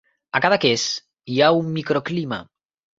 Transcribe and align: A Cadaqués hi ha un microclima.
A 0.37 0.39
Cadaqués 0.45 0.87
hi 1.35 1.39
ha 1.49 1.53
un 1.61 1.71
microclima. 1.79 2.45